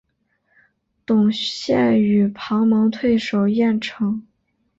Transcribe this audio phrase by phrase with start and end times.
[1.05, 4.25] 董宪与庞萌退守郯城。